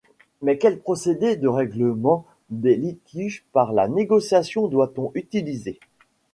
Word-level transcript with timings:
Mais 0.41 0.57
quels 0.57 0.79
procédés 0.79 1.35
de 1.35 1.47
règlement 1.47 2.25
des 2.49 2.75
litiges 2.75 3.45
par 3.53 3.71
la 3.71 3.87
négociation 3.87 4.67
doit-on 4.67 5.11
utiliser? 5.13 5.77